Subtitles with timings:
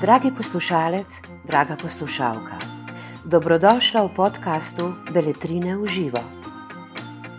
[0.00, 2.58] Dragi poslušalec, draga poslušalka,
[3.24, 6.18] dobrodošla v podkastu Beletrine v živo.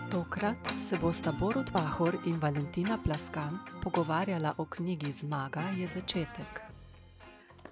[0.08, 6.62] Tokrat se bosta Borod Pahor in Valentina Plaskan pogovarjala o knjigi Zmaga je začetek.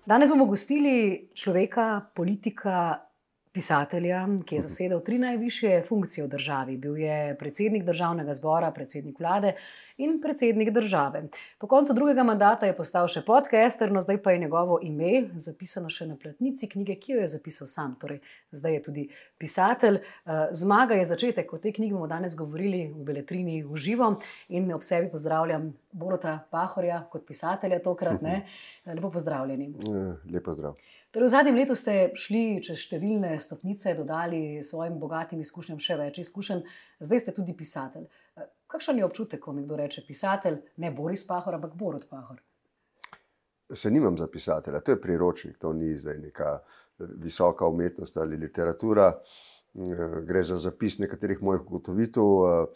[0.06, 3.08] Danes bomo gostili človeka, politika,
[3.60, 6.76] pisatelja, ki je zasedal tri najvišje funkcije v državi.
[6.80, 9.52] Bil je predsednik državnega zbora, predsednik vlade
[10.00, 11.26] in predsednik države.
[11.58, 15.90] Po koncu drugega mandata je postal še podcaster, no zdaj pa je njegovo ime zapisano
[15.92, 17.98] še na platnici knjige, ki jo je zapisal sam.
[18.00, 18.22] Torej,
[18.56, 19.04] zdaj je tudi
[19.38, 20.00] pisatelj.
[20.00, 24.14] Eh, Zmaga je začetek, o tej knjigi bomo danes govorili v Beletrini v živo
[24.48, 28.24] in ob sebi pozdravljam Borota Pahorja kot pisatelja tokrat.
[28.24, 28.46] Ne?
[28.88, 29.74] Lepo pozdravljeni.
[30.32, 30.80] Lepo zdrav.
[31.10, 36.20] Torej, v zadnjem letu ste šli čez številne stopnice, dodali svojim bogatim izkušnjam še več
[36.22, 36.60] izkušenj,
[37.02, 38.04] zdaj ste tudi pisatelj.
[38.70, 42.38] Kakšen je občutek, ko nekdo reče pisatelj, ne Boris Pahor, ampak Borod Pahor?
[43.74, 46.52] Se nimam za pisatelja, to je priročnik, to ni zdaj neka
[47.18, 49.10] visoka umetnost ali literatura.
[49.74, 52.70] Gre za zapis nekaterih mojih ugotovitev,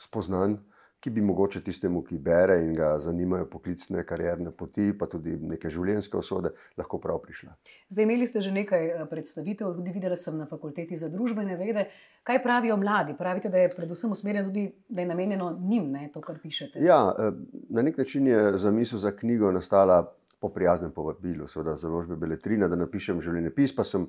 [0.00, 0.60] spoznanj
[1.00, 5.70] ki bi mogoče tistemu, ki bere in ga zanimajo poklicne, karierne poti, pa tudi neke
[5.70, 7.54] življenjske osode, lahko prav prišla.
[7.92, 11.86] Zdaj, imeli ste že nekaj eh, predstavitev, tudi videla sem na fakulteti za družbene vede.
[12.26, 13.14] Kaj pravijo mladi?
[13.18, 16.82] Pravite, da je predvsem usmerjeno tudi, da je namenjeno njim, ne, to, kar pišete.
[16.82, 17.30] Ja, eh,
[17.70, 20.02] na nek način je zamisel za knjigo nastala
[20.40, 24.06] po prijaznem povabilu, seveda založbe Beletrina, da napišem življenjepis, pa sem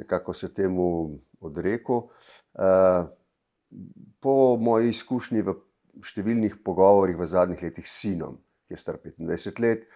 [0.00, 2.06] nekako se temu odrekel.
[2.56, 3.04] Eh,
[4.20, 5.54] po moji izkušnji v
[6.04, 8.38] številnih pogovorih v zadnjih letih s sinom,
[8.68, 9.86] ki je star 25 let,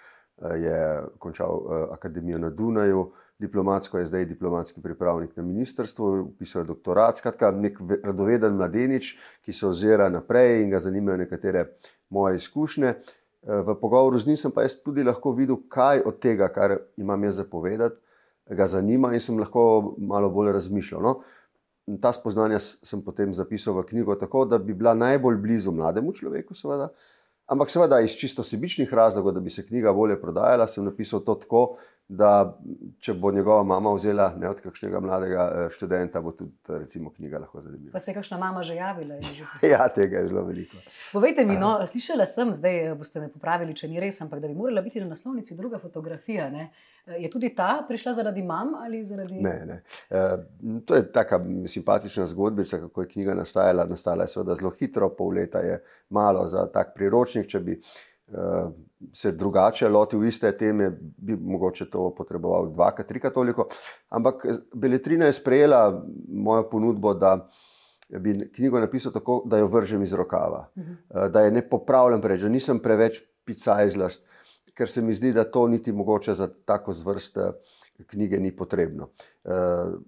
[0.42, 0.78] eh, je
[1.18, 7.18] končal eh, akademijo na Dunaju, diplomatsko je zdaj diplomatski pripravnik na ministrstvu, pisal je doktorat,
[7.18, 11.66] skratka, nek radoveden mladenič, ki se ozira naprej in ga zanimajo nekatere
[12.10, 12.88] moje izkušnje.
[12.88, 17.24] Eh, v pogovoru z njim pa jaz tudi lahko videl, kaj od tega, kar imam
[17.24, 17.96] jaz zapovedati,
[18.50, 21.02] ga zanima in sem lahko malo bolj razmišljal.
[21.02, 21.20] No?
[22.00, 26.56] Ta spoznanja sem potem zapisal v knjigo, tako da bi bila najbolj blizu mlademu človeku,
[26.56, 26.88] seveda.
[27.46, 31.34] Ampak, seveda, iz čisto sebičnih razlogov, da bi se knjiga bolje prodajala, sem napisal to
[31.34, 31.76] tako,
[32.08, 32.58] da
[33.00, 37.38] če bo njegova mama vzela ne od kakšnega mladega eh, študenta, bo tudi recimo, knjiga
[37.38, 37.92] lahko zanimiva.
[37.92, 39.16] Pa se je kakšna mama že javila?
[39.74, 40.76] ja, tega je zelo veliko.
[41.12, 44.48] Povejte mi, no, slišala sem, zdaj eh, boste me popravili, če ni res, ampak da
[44.48, 46.50] bi morala biti na naslovnici druga fotografija.
[46.52, 46.68] Ne?
[47.06, 49.40] Eh, je tudi ta prišla zaradi mam ali zaradi?
[49.40, 49.82] Ne, ne.
[50.10, 50.22] E,
[50.84, 53.86] to je taka simpatična zgodbica, kako je knjiga nastajala.
[53.88, 57.80] Nastala je seveda zelo hitro, pol leta je malo za tak priročnik, če bi
[59.12, 63.68] se drugače lotil iste teme, bi mogoče to potreboval dvakrat, trikrat toliko.
[64.08, 67.48] Ampak Beletrina je sprejela mojo ponudbo, da
[68.08, 71.26] bi knjigo napisal tako, da jo vržem iz rokava, uh -huh.
[71.26, 74.28] uh, da je ne popravljam preveč, da nisem preveč picajzlast,
[74.74, 77.38] ker se mi zdi, da to niti mogoče za tako zvrst.
[78.06, 79.08] Knjige ni potrebno.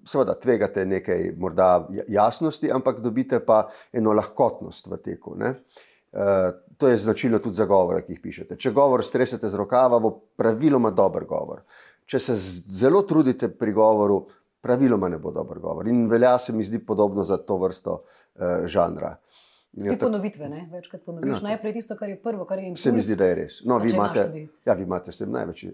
[0.06, 5.34] Seveda, tvegate nekaj morda ja-, jasnosti, ampak dobite pa eno lahkotnost v teku.
[5.38, 5.54] Ne?
[6.76, 8.56] To je značilno tudi za govore, ki jih pišete.
[8.56, 11.62] Če govor stresete z rokava, bo praviloma dober govor.
[12.06, 14.20] Če se zelo trudite pri govoru,
[14.62, 15.88] praviloma ne bo dober govor.
[15.88, 19.16] In velja se mi zdi podobno za to vrsto uh, žanra.
[19.76, 20.68] Te ja, ponovitve, ne?
[20.72, 21.34] večkrat ponoviš.
[21.34, 22.82] No, Najprej tisto, kar je prvo, kar je impuls.
[22.82, 23.58] Se mi zdi, da je res.
[23.64, 24.22] No, vi, imate,
[24.64, 25.72] ja, vi imate s tem največ uh,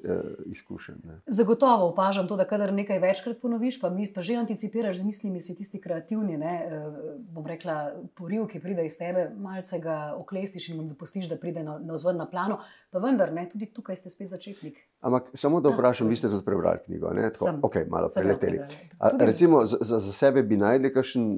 [0.50, 0.96] izkušenj.
[1.06, 1.18] Ne?
[1.26, 5.42] Zagotovo opažam to, da kadar nekaj večkrat ponoviš, pa, mi, pa že anticipiraš z mislimi,
[5.44, 6.96] si tisti kreativni, ne, uh,
[7.30, 7.76] bom rekla,
[8.18, 11.94] poriv, ki pride iz tebe, malce ga oklestiš in mu dopustiš, da pride na, na
[11.94, 12.58] vzven na plano,
[12.90, 14.82] pa vendar, ne, tudi tukaj ste spet začetnik.
[15.06, 17.30] Ampak samo da ja, vprašam, vi ste tudi prebrali knjigo, ne?
[17.30, 18.66] Tako, sem, ok, malo preleteli.
[18.98, 21.34] A, recimo za, za sebe bi najdli kakšen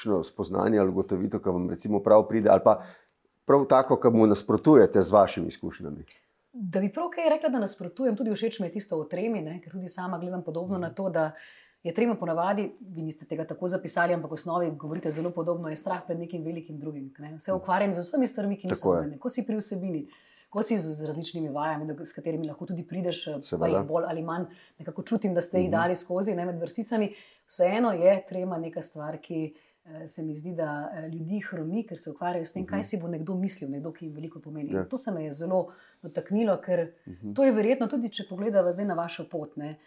[0.00, 2.82] kakšno spoznanje ali ugotovitev, ki vam recimo prav pride, ali pa
[3.44, 6.04] prav tako, ki mu nasprotujete z vašimi izkušnjami.
[6.52, 9.60] Da bi prav kaj rekla, da nasprotujem, tudi všeč mi je tisto o tremi, ne?
[9.60, 10.80] ker tudi sama gledam podobno mm.
[10.80, 11.32] na to, da
[11.82, 15.76] je trema ponavadi, vi niste tega tako zapisali, ampak v osnovi govorite zelo podobno, je
[15.76, 17.12] strah pred nekim velikim drugim.
[17.18, 17.36] Ne?
[17.36, 20.08] Vse ukvarjam z vsemi stvarmi, ki niso mene, ko si pri vsebini.
[20.50, 23.20] Ko si z različnimi vajami, s katerimi lahko tudi prideš,
[23.54, 24.48] pa jih bolj ali manj
[24.82, 25.76] nekako čutim, da ste jih mhm.
[25.76, 27.12] dali skozi ne, med vrsticami,
[27.46, 29.69] vseeno je trema neka stvar, ki uh, Eh,
[30.06, 32.88] se mi zdi, da eh, ljudi hromi, ker se ukvarjajo s tem, kaj mhm.
[32.88, 34.74] si bo nekdo mislil, nekdo, ki jim veliko pomeni.
[34.74, 34.84] Ja.
[34.88, 35.68] To se me je zelo
[36.02, 37.32] dotaknilo, ker mhm.
[37.34, 39.56] to je verjetno tudi, če pogledamo zdaj na vašo pot.
[39.60, 39.78] Ne,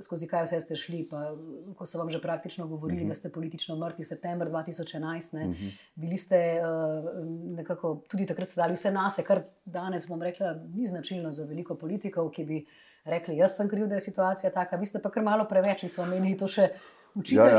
[0.00, 1.32] Skozi kaj vse ste šli, pa
[1.76, 3.10] ko so vam že praktično govorili, uh -huh.
[3.10, 5.72] da ste politično mrtvi, september 2011, ne, uh -huh.
[5.94, 7.26] bili ste uh,
[7.56, 11.74] nekako tudi takrat dali vse na sebe, kar danes, bom rekla, ni značilno za veliko
[11.74, 12.66] politikov, ki bi
[13.04, 15.88] rekli: Jaz sem kriv, da je situacija taka, vi ste pa kar malo preveč in
[15.88, 16.68] so omenili to še
[17.14, 17.50] učitelji.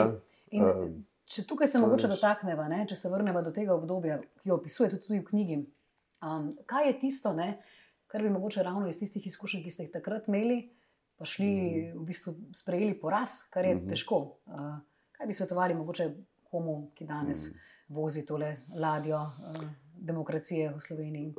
[0.51, 0.88] Ja, ja.
[1.31, 5.19] Če tukaj se mogoče dotaknemo, če se vrnemo do tega obdobja, ki jo opisujete tudi
[5.19, 5.61] v knjigi,
[6.21, 7.47] Um, kaj je tisto, ne,
[8.05, 10.69] kar bi mogoče ravno iz tistih izkušenj, ki ste jih takrat imeli,
[11.17, 11.97] pa šli Mhm.
[11.97, 13.87] v bistvu sprejeli poraz, kar je Mhm.
[13.89, 14.19] težko?
[14.45, 14.75] Uh,
[15.11, 16.05] kaj bi svetovali mogoče
[16.43, 17.57] komu, ki danes Mhm.
[17.89, 21.33] vozi tole ladjo uh, demokracije v Sloveniji?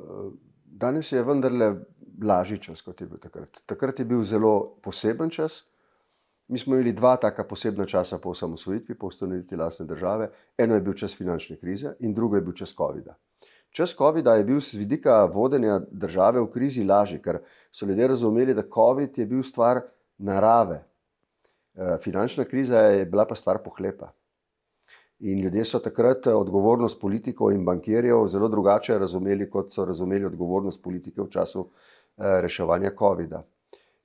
[0.65, 1.75] Danes je vendarle
[2.21, 3.61] lažji čas, kot je bil takrat.
[3.65, 5.63] Takrat je bil zelo poseben čas.
[6.47, 10.29] Mi smo imeli dva taka posebna časa po osamosvojitvi, po ustanovitvi lastne države.
[10.57, 13.15] Eno je bil čas finančne krize, in drugo je bil čas COVID-a.
[13.69, 17.39] Čas COVID-a je bil z vidika vodenja države v krizi lažji, ker
[17.71, 19.81] so ljudje razumeli, da COVID je bil stvar
[20.17, 20.83] narave.
[21.75, 24.11] Eh, Finančna kriza je bila pa stvar pohlepa.
[25.19, 30.25] In ljudje so takrat eh, odgovornost politikov in bankirjev zelo drugače razumeli, kot so razumeli
[30.25, 33.41] odgovornost politike v času eh, reševanja COVID-a.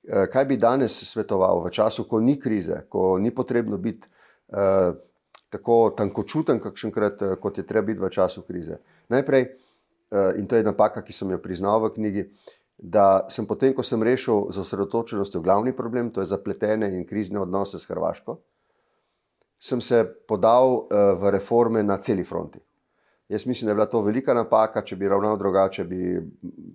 [0.07, 4.07] Eh, Kaj bi danes svetoval v času, ko ni krize, ko ni potrebno biti
[4.49, 4.93] eh,
[5.49, 8.79] tako tankočuten, kakšenkrat, eh, kot je treba biti v času krize?
[9.09, 12.29] Najprej, eh, in to je napaka, ki sem jo priznal v knjigi,
[12.77, 17.39] da sem potem, ko sem rešil z osredotočenostjo glavni problem, to je zapletene in krizne
[17.39, 18.37] odnose s Hrvaško,
[19.59, 22.59] sem se podal eh, v reforme na celi fronti.
[23.29, 26.17] Jaz mislim, da je bila to velika napaka, če bi ravnal drugače, bi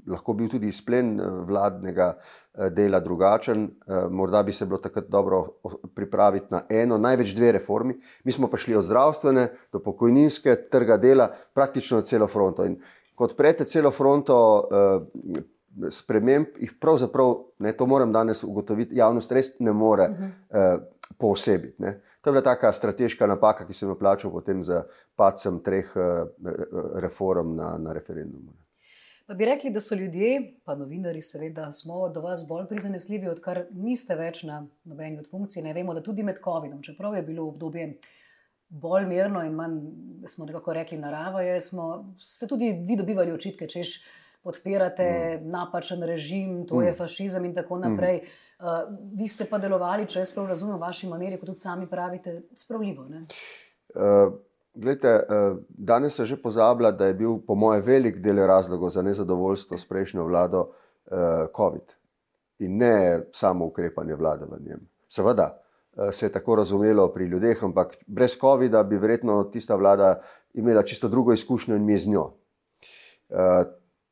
[0.06, 3.64] lahko bil tudi izplen eh, vladnega eh, dela drugačen.
[3.64, 5.48] Eh, Morda bi se bilo takrat dobro
[5.94, 7.98] pripraviti na eno, največ dve reformi.
[8.24, 12.64] Mi smo pa šli od zdravstvene do pokojninske, trga dela, praktično celo fronto.
[12.64, 12.78] In
[13.14, 14.38] ko odprete celo fronto
[15.90, 20.76] sprememb, jih pravzaprav, ne, to moram danes ugotoviti, javnost res ne more eh,
[21.18, 21.82] poosebiti.
[21.82, 22.00] ne.
[22.24, 24.80] To je bila taka strateška napaka, ki sem jo plačal potem z
[25.16, 26.24] padcem treh eh,
[27.04, 28.54] reform na, na referendumu.
[29.26, 33.66] Pa bi rekli, da so ljudje, pa novinari, seveda, smo do vas bolj prizanesljivi, odkar
[33.72, 35.62] niste več na nobeni od funkcij.
[35.64, 37.90] Ne vemo, da tudi med COVID-om, čeprav je bilo obdobje
[38.68, 39.78] bolj mirno in manj,
[40.28, 43.98] smo nekako rekli, narava je, smo, ste tudi vi dobivali očitke, češ
[44.44, 45.50] podpirate mm.
[45.50, 46.82] napačen režim, to mm.
[46.82, 46.96] je Mm.
[46.96, 48.22] fašizem in tako naprej.
[48.22, 48.42] Mm.
[48.64, 48.70] Uh,
[49.12, 52.38] vi ste pa delovali, če jaz prav razumem, v vaši maniri, kot tudi sami pravite,
[52.56, 53.04] spravljivo.
[53.10, 53.26] Ne?
[53.92, 54.32] Uh,
[54.74, 59.02] Glede, uh, danes se že pozablja, da je bil po mojem velik del razlogov za
[59.04, 60.70] nezadovoljstvo s prejšnjo vlado
[61.56, 61.92] COVID
[62.64, 62.94] in ne
[63.36, 64.80] samo ukrepanje vlade v njem.
[65.08, 65.50] Seveda
[66.12, 70.22] se je tako razumelo pri ljudeh, ampak brez COVID-a bi verjetno tista vlada
[70.54, 72.30] imela čisto drugo izkušnjo in mi z njo.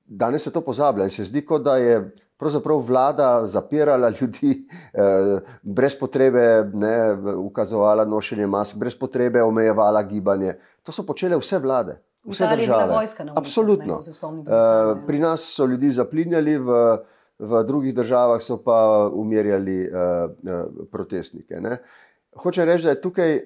[0.05, 2.13] Danes se to pozablja in se zdi, kot da je
[2.43, 6.97] pravzaprav vlada zapirala ljudi, eh, brez potrebe ne,
[7.37, 10.57] ukazovala nošenje mask, brez potrebe omejevala gibanje.
[10.83, 12.01] To so počele vse vlade.
[12.27, 12.93] Vse bila države.
[12.95, 14.01] vojska ulicah, Absolutno.
[14.07, 16.99] ne, spomnim Uh, pri nas so ljudi zaplinjali, v,
[17.39, 21.61] v drugih državah so pa umirjali uh, uh, protestnike.
[21.61, 21.79] Ne.
[22.37, 23.43] Hočem reči, da je tukaj uh,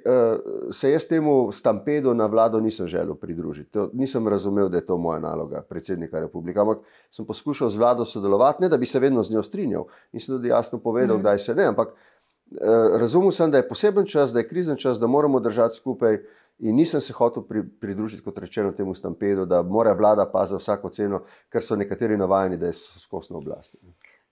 [0.72, 3.70] se jaz temu stampedu na vlado nisem želel pridružiti.
[3.72, 6.60] To, nisem razumel, da je to moja naloga, predsednika republike.
[6.60, 6.78] Ampak
[7.10, 10.36] sem poskušal z vlado sodelovati, ne da bi se vedno z njo strinjal in sem
[10.36, 11.22] tudi jasno povedal, Mhm.
[11.22, 11.64] kdaj se ne.
[11.64, 15.74] Ampak uh, razumel sem, da je poseben čas, da je krizen čas, da moramo držati
[15.74, 16.18] skupaj.
[16.58, 20.56] In nisem se hotel pri, pridružiti, kot rečeno, temu stampedu, da mora vlada pa za
[20.56, 21.20] vsako ceno,
[21.52, 23.76] ker so nekateri navajeni, da skozi na oblasti.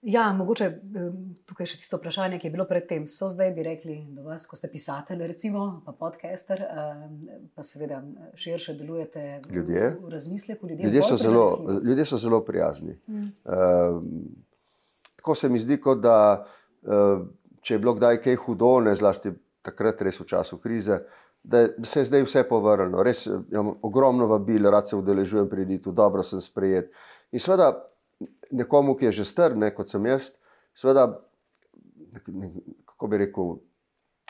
[0.05, 1.13] Ja, mogoče em,
[1.49, 3.07] tukaj še tisto vprašanje, ki je bilo predtem.
[3.09, 7.15] So zdaj bi rekli do vas, ko ste pisatelj, recimo, pa podcaster, em,
[7.57, 8.03] pa seveda
[8.37, 9.87] širše delujete v, Ljudje?
[10.03, 10.69] v razmisleku.
[10.69, 11.47] Ljudje, Ljudje so zelo,
[11.81, 12.99] ljudje so zelo prijazni.
[13.07, 13.31] Mm.
[13.49, 14.03] Uh,
[15.15, 16.19] tako se mi zdi, kot da
[16.85, 17.25] uh,
[17.65, 19.33] če je bilo kdaj kaj hudo, ne zlasti
[19.65, 20.99] takrat, res v času krize,
[21.45, 23.01] da se je zdaj vse povrnilo.
[23.05, 26.91] Res eh, imam ogromno vabil, rad se udeležujem pri ditu, dobro sem sprejet.
[27.33, 27.71] In seveda
[28.51, 30.31] nekomu, ki je že star, ne, kot sem jaz,
[30.75, 31.07] seveda,
[32.85, 33.57] kako bi rekel,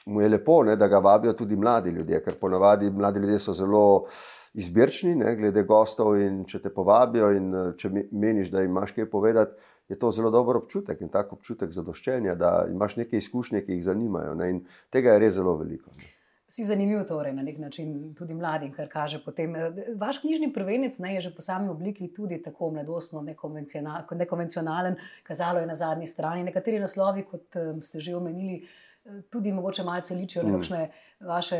[0.06, 3.54] mu je lepo, ne, da ga vabijo tudi mladi ljudje, ker ponavadi mladi ljudje so
[3.54, 4.06] zelo
[4.54, 9.10] izbirčni, ne, glede gostov in če te povabijo in če me- meniš, da imaš kaj
[9.10, 9.56] povedati,
[9.90, 13.84] je to zelo dober občutek in tak občutek zadoščenja, da imaš neke izkušnje, ki jih
[13.86, 14.34] zanimajo.
[14.36, 15.92] Ne, in tega je res zelo veliko.
[15.98, 16.15] Ne.
[16.56, 19.56] Si zanimiv, torej, na nek način tudi mladim, kar kaže potem.
[19.56, 24.96] eh, Vaš knjižni prvenec ne, je že po sami obliki tudi tako mladostno, nekonvencional, nekonvencionalen,
[25.24, 26.44] kazalo je na zadnji strani.
[26.44, 28.62] Nekateri naslovi, kot eh, ste že omenili,
[29.06, 30.56] eh, tudi mogoče malce ličijo na Mm.
[30.56, 31.60] kakšne vaše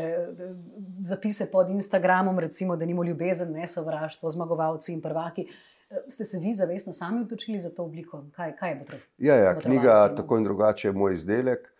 [1.00, 5.46] zapise pod Instagramom, recimo, da nimo ljubezen, ne sovraštvo, zmagovalci in prvaki.
[6.08, 8.24] Ste se vi zavestno sami odločili za to obliko?
[8.32, 9.06] Kaj, kaj je potrebno?
[9.18, 11.72] Ja, ja, knjiga tako in drugače je moj izdelek.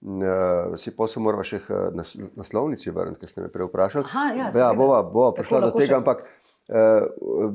[0.00, 4.06] Uh, si pa se moramo še k nas, naslovnici vrniti, ker ste me prej vprašali.
[4.08, 6.22] Aha, ja, ja bova, bova Tako prišla do lahko tega, še- ampak
[6.72, 7.52] uh,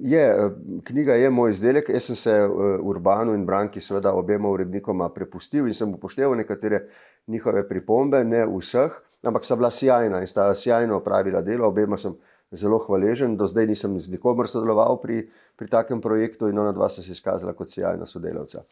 [0.00, 0.50] je, eh,
[0.84, 1.90] knjiga je moj izdelek.
[1.90, 6.84] Jaz sem se uh, Urbanu in Branki, seveda obema urednikoma prepustil in sem upošteval nekatere
[7.26, 8.94] njihove pripombe, ne vseh,
[9.26, 11.66] ampak sta bila sjajna in sta sjajno opravila delo.
[11.66, 12.14] Obema sem
[12.52, 13.34] zelo hvaležen.
[13.36, 15.24] Do zdaj nisem z nikomer sodeloval pri,
[15.58, 18.62] pri takem projektu in ona dva sta se izkazala kot sjajna sodelavca.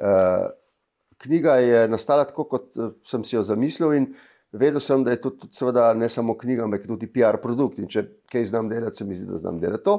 [0.00, 0.48] Uh,
[1.22, 4.08] knjiga je nastala tako, kot sem si jo zamislil in
[4.52, 7.78] vedel sem, da je to tudi, seveda, ne samo knjiga, ampak tudi PR produkt.
[7.80, 9.96] In če kaj znam delati, se mi zdi, da znam delati to.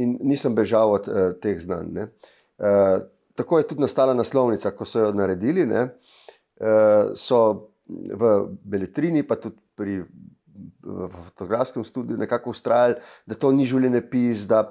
[0.00, 1.98] In nisem bežal od uh, teh znanj.
[1.98, 3.00] Uh,
[3.34, 5.66] tako je tudi nastala naslovnica, ko so jo naredili.
[5.66, 7.40] Uh, so
[7.90, 10.04] v Beletrini, pa tudi pri
[11.24, 12.94] fotografskem studiu nekako ustrajali,
[13.26, 14.62] da to ni življenjepis, da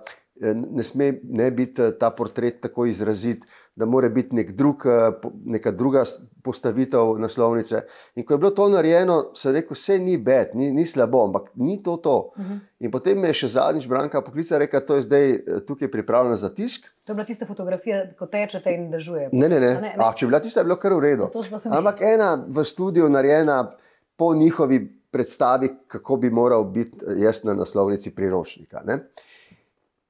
[0.41, 3.43] eh, ne sme ne biti eh, ta portret tako izrazit,
[3.79, 5.11] da mora biti nek drug, eh,
[5.45, 6.03] neka druga
[6.43, 7.81] postavitev naslovnice.
[8.15, 11.47] In ko je bilo to narejeno, sem rekel, vse ni bed, ni, ni slabo, ampak
[11.55, 12.17] ni to to.
[12.35, 12.53] Uh mhm.
[12.53, 12.59] -huh.
[12.79, 16.85] In potem me je še zadnjič Branka poklicala, da je zdaj tukaj pripravljena za tisk.
[17.03, 19.29] To je bila tista fotografija, ko tečete in držujete.
[19.37, 19.73] Ne, ne, ne.
[19.73, 19.95] ne, ne.
[19.97, 21.29] A, če je bila tista, je bilo kar v redu.
[21.71, 23.71] Ampak ena v studiu narejena
[24.17, 28.81] po njihovi predstavi, kako bi moral biti eh, jaz na naslovnici priročnika.
[28.85, 28.99] Ne?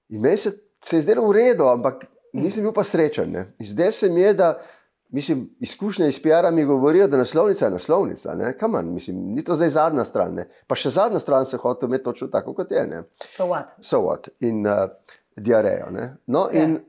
[0.10, 0.52] In meni se,
[0.84, 3.36] se je zdelo v redu, ampak nisem bil pa srečen.
[3.60, 4.62] Zdaj se mi je, da
[5.10, 8.54] mislim, izkušnje iz PR-a mi govorijo, da naslovnica je naslovnica.
[8.60, 10.34] Kaman, mislim, ni to zdaj zadnja stran.
[10.34, 10.50] Ne?
[10.68, 12.88] Pa še zadnja stran se hoče imeti točno tako, kot je.
[12.88, 13.04] Ne?
[13.26, 13.74] So what?
[13.82, 14.30] So what?
[14.40, 14.90] In uh,
[15.36, 15.90] diarejo.
[16.28, 16.64] No, yeah.
[16.64, 16.80] in ja.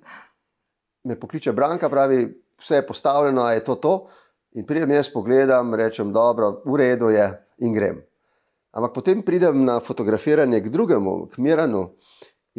[1.04, 2.26] me pokliče Branka, pravi,
[2.60, 3.94] vse je postavljeno, je to to.
[4.52, 7.26] In pridem jaz, pogledam, rečem, dobro, v redu je
[7.58, 8.00] in grem.
[8.70, 11.90] Ampak potem pridem na fotografiranje k drugemu, k Miranu.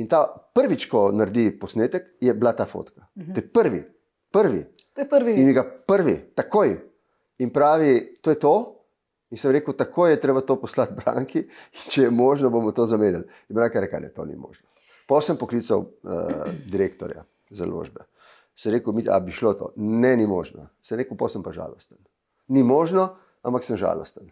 [0.02, 3.06] In ta prvič, ko naredi posnetek, je bila ta fotka.
[3.16, 3.34] Uh -huh.
[3.34, 3.82] To je prvi,
[4.32, 4.66] prvi.
[4.94, 5.34] To je prvi.
[5.34, 6.80] In ga prvi, takoj.
[7.38, 8.78] In pravi, to je to.
[9.32, 12.86] In sem rekel, tako je treba to poslati Branki, in če je možno, bomo to
[12.86, 13.24] zamenjali.
[13.50, 14.68] In Branka je rekla, da to ni možno.
[15.08, 15.88] Pa sem poklical uh,
[16.72, 18.04] direktorja založbe.
[18.56, 19.74] Se rekel, da bi šlo to.
[19.76, 20.68] Ne, ni možno.
[20.82, 21.98] Se rekel, pa sem pa žalosten.
[22.48, 24.32] Ni možno, ampak sem žalosten.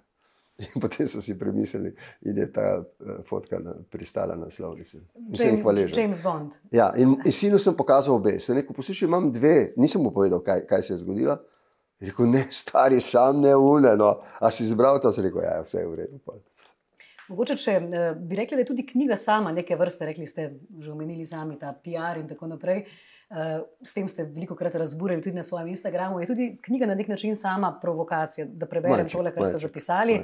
[0.59, 4.99] In potem so si premislili, in je ta uh, fotka na, pristala na slovnici.
[5.31, 6.59] James, James Bond.
[6.71, 8.39] Ja, in, in sinu sem pokazal obe.
[8.43, 11.37] Sem rekel, poslušaj, imam dve, nisem mu povedal, kaj, kaj se je zgodilo.
[11.99, 14.17] Rekel, ne, stari, sam ne uneno.
[14.39, 16.19] A si izbral to, sem rekel, ja, vse je v redu.
[16.27, 16.35] Pa.
[17.29, 20.91] Mogoče, če uh, bi rekli, da je tudi knjiga sama neke vrste, rekli ste, že
[20.91, 22.83] omenili sami ta PR in tako naprej.
[22.83, 23.08] Uh,
[23.81, 26.19] s tem ste veliko krat razburili tudi na svojem Instagramu.
[26.19, 29.67] Je tudi knjiga na nek način sama provokacija, da preberem malček, tole, kar malček, ste
[29.67, 30.21] zapisali.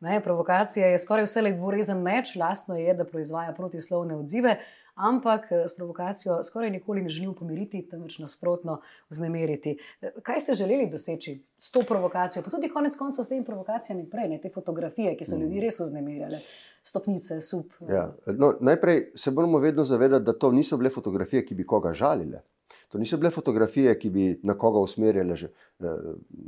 [0.00, 4.56] Ne, provokacija je skoraj vse le dvorezen meč, lastno je, da proizvaja protislovne odzive,
[4.94, 8.80] ampak eh, s provokacijo skoraj nikoli ne želim pomiriti, temveč nasprotno
[9.10, 9.76] vznemiriti.
[10.00, 14.10] Eh, kaj ste želeli doseči s to provokacijo, pa tudi konec koncev s temi provokacijami
[14.10, 15.60] prej, ne, te fotografije, ki so ljudi mm.
[15.60, 16.40] res vznemirjale?
[16.82, 17.72] Stopnice, sup.
[17.88, 18.16] Ja.
[18.26, 22.42] No, najprej se moramo vedno zavedati, da to niso bile fotografije, ki bi koga žalile.
[22.88, 25.46] To niso bile fotografije, ki bi na koga usmerjale že,
[25.80, 25.86] eh,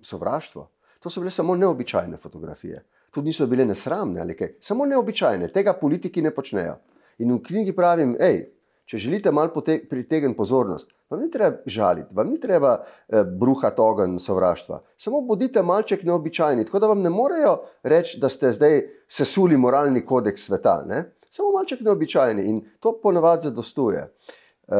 [0.02, 0.68] sovraštvo.
[1.00, 2.84] To so bile samo neobičajne fotografije.
[3.10, 5.48] Tudi niso bile nesramne ali kaj, samo neobičajne.
[5.48, 6.76] Tega politiki ne počnejo.
[7.18, 8.46] In v knjigi pravim, hej,
[8.92, 14.18] Če želite malo pritegniti pozornost, vam ni treba žaliti, vam ni treba eh, bruhati ogenj
[14.20, 14.82] sovraštva.
[15.00, 20.04] Samo bodite malček neobičajni, tako da vam ne morejo reči, da ste zdaj sesuli moralni
[20.04, 20.82] kodeks sveta.
[20.86, 21.06] Ne?
[21.30, 24.04] Samo malček neobičajni in to ponavadi zadostuje.
[24.68, 24.76] Uh,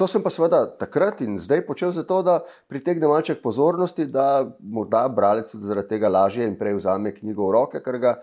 [0.00, 2.38] To sem pa seveda takrat in zdaj počel zato, da
[2.72, 7.52] pritegne malček pozornosti, da morda bralec tudi zaradi tega lažje in prej vzame knjigo v
[7.52, 8.14] roke, ker, ga,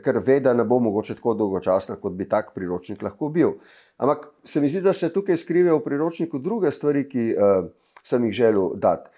[0.00, 3.52] ker ve, da ne bo mogoče tako dolgočasna, kot bi tak priročnik lahko bil.
[3.96, 7.68] Ampak se mi zdi, da se tukaj skrivajo v priročniku druge stvari, ki uh,
[8.04, 9.10] sem jih želel dati.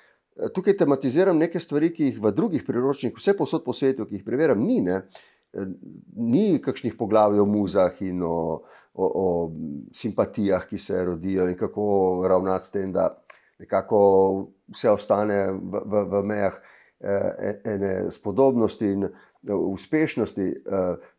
[0.54, 4.24] Tukaj tematiziram neke stvari, ki jih v drugih priročnikih, vse posod po svetu, ki jih
[4.24, 4.78] preverjam, ni.
[4.86, 5.02] Ne?
[6.14, 8.62] Ni kakšnih poglavij o muzah in o,
[8.94, 9.26] o, o
[9.92, 11.88] simpatijah, ki se rodijo in kako
[12.30, 13.10] ravnati s tem, da
[13.58, 13.98] nekako
[14.70, 16.60] vse ostane v, v, v mejah
[17.00, 19.10] eh, ene spodobnosti in eh,
[19.54, 21.10] uspešnosti, eh,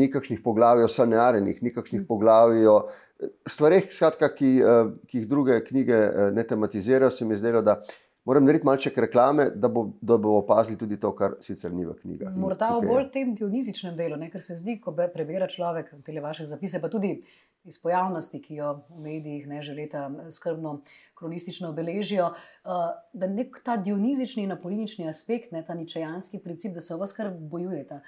[0.00, 2.80] nikakšnih poglavij o sanjarenih, nikakšnih poglavij o
[3.46, 4.50] stvarih, skratka, ki,
[5.10, 5.96] ki jih druge knjige
[6.32, 7.80] ne tematizirajo, se mi je zdelo, da
[8.28, 11.94] moram narediti malček reklame, da bo, da bo opazili tudi to, kar sicer ni v
[11.96, 12.34] knjigah.
[12.36, 14.28] Morda v bolj tem dionizičnem delu, ne?
[14.28, 17.14] ker se zdi, ko prebira človek te vaše zapise, pa tudi
[17.64, 20.80] iz pojavnosti, ki jo v medijih ne že leta skrbno.
[21.18, 22.28] Kronistično obeležijo,
[23.12, 27.32] da nek ta dionizični in apolinični aspekt, ne, ta ničejanski princip, da se vas kar
[27.34, 28.00] bojujete.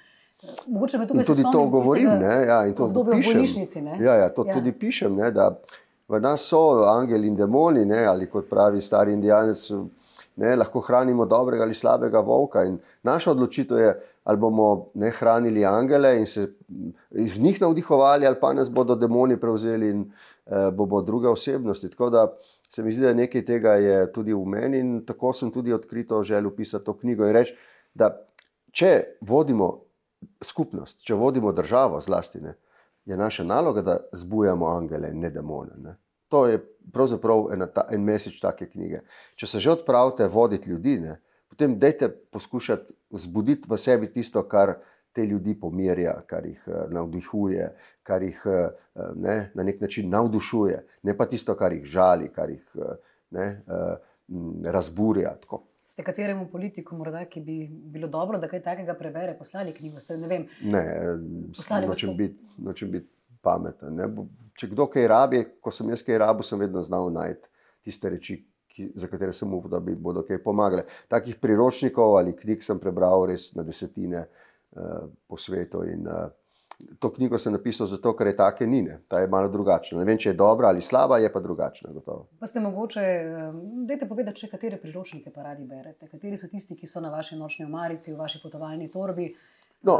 [0.67, 3.87] Mogoče me tukaj tudi to govorim, ne, ja, in to pišem.
[4.01, 4.55] Ja, ja, to ja.
[4.55, 5.51] tudi pišem, ne, da
[6.09, 9.67] v nas so angeli in demoni, ne, ali kot pravi stari indijanec,
[10.37, 12.65] ne, lahko hranimo dobrega ali slabega volka.
[12.65, 13.93] In naša odločitev je,
[14.25, 16.49] ali bomo ne hranili angele in se
[17.11, 20.05] iz njih navdihovali, ali pa nas bodo demoni prevzeli in
[20.47, 21.91] eh, bomo druge osebnosti.
[21.91, 22.27] Tako da
[22.71, 26.23] se mi zdi, da nekaj tega je tudi v meni in tako sem tudi odkrito
[26.23, 27.55] želel pisati to knjigo in reči,
[27.95, 28.13] da
[28.73, 29.71] če vodimo
[30.45, 32.55] skupnost, če vodimo državo, zlasti ne.
[33.05, 35.73] je naša naloga, da zbujamo angele, ne demone.
[35.79, 35.97] Ne.
[36.29, 36.61] To je
[36.93, 39.01] pravzaprav ena, ta, en mesec take knjige.
[39.35, 41.17] Če se že odpravite voditi ljudi, ne,
[41.49, 44.77] potem dajte poskušati zbuditi v sebi tisto, kar
[45.13, 47.71] te ljudi pomirja, kar jih uh, navdihuje,
[48.03, 52.51] kar jih uh, ne, na nek način navdušuje, ne pa tisto, kar jih žali, kar
[52.51, 52.65] jih
[53.31, 53.47] ne,
[54.65, 55.35] razburja.
[55.43, 55.63] Tako.
[55.91, 60.01] Ste kateremu politiku, morda, ki bi bilo dobro, da kaj takega prebere, poslali knjigo?
[60.01, 60.85] Ste, ne, vem, ne,
[61.87, 63.09] nočem biti, nočem biti
[63.43, 63.97] pameten.
[63.99, 64.07] Ne.
[64.59, 67.49] Če kdo kaj rabi, ko sem jaz kaj rabil, sem vedno znal najti
[67.87, 68.37] tiste reči,
[68.71, 70.85] ki, za katere sem upal, da bi bodo kaj pomagali.
[71.11, 74.50] Takih priročnikov ali knjig sem prebral res na desetine uh,
[75.27, 75.83] po svetu.
[75.85, 76.29] In, uh,
[76.99, 79.01] To knjigo sem napisal zato, ker je take nine.
[79.09, 79.99] Ta je malo drugačna.
[79.99, 81.93] Ne vem, če je dobra ali slaba, je pa drugačna.
[81.93, 82.27] Gotovo.
[82.41, 83.05] Pa ste mogoče,
[83.89, 86.09] dajte povedati, če katere priročnike pa radi berete.
[86.09, 89.31] Kateri so tisti, ki so na vaši nočni omarici, v vaši potovalni torbi?
[89.89, 89.97] No,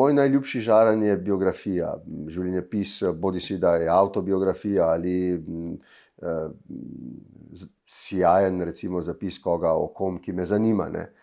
[0.00, 1.90] moj najljubši žaran je biografija,
[2.32, 6.46] življenjepis, bodi si da je autobiografija ali uh,
[7.84, 10.88] sjajen, recimo, zapis koga o kom, ki me zanima.
[10.88, 11.21] Uh,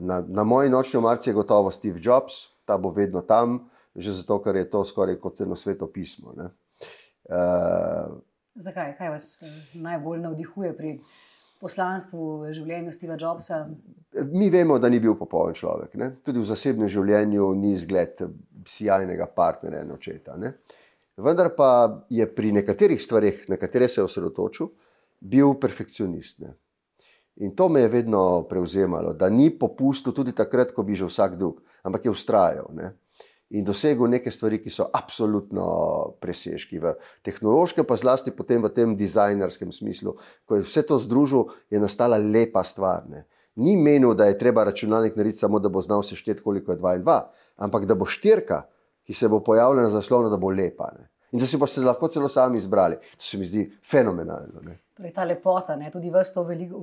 [0.00, 3.62] na, na moji nočni omarici je gotovo Steve Jobs, ta bo vedno tam
[3.94, 6.34] že zato, ker je to skoraj kot eno sveto pismo.
[6.34, 8.18] Uh,
[8.54, 8.96] Zakaj?
[8.98, 10.96] Kaj vas eh, najbolj navdihuje pri
[11.62, 13.64] poslanstvu življenja Steva Jobsa?
[14.30, 15.94] Mi vemo, da ni bil popoln človek.
[15.98, 16.10] Ne?
[16.26, 18.20] Tudi v zasebnem življenju ni zgled
[18.68, 20.36] sjajnega partnerja in očeta.
[20.38, 20.56] Ne?
[21.22, 21.70] Vendar pa
[22.10, 24.70] je pri nekaterih stvarih, na katere se je osredotočil,
[25.22, 26.42] bil perfekcionist.
[26.42, 26.54] Ne?
[27.42, 31.34] In to me je vedno prevzemalo, da ni popustil tudi takrat, ko bi že vsak
[31.38, 32.70] drug, ampak je ustrajal.
[32.72, 32.92] Ne?
[33.54, 35.64] in dosegel neke stvari, ki so absolutno
[36.22, 36.94] presežki v
[37.26, 40.16] tehnološkem, pa zlasti potem v tem dizajnerskem smislu.
[40.48, 43.06] Ko je vse to združil, je nastala lepa stvar.
[43.10, 43.26] Ne.
[43.62, 46.96] Ni menil, da je treba računalnik narediti samo, da bo znal sešteti, koliko je 2
[46.98, 47.18] in 2,
[47.68, 48.64] ampak da bo štirka,
[49.06, 50.90] ki se bo pojavila na zaslonu, da bo lepa.
[50.98, 51.10] Ne.
[51.34, 52.98] In da si pa se lahko celo sami izbrali.
[52.98, 54.64] To se mi zdi fenomenalno.
[54.66, 54.80] Ne.
[54.94, 56.20] Torej, ta lepota, ne, tudi v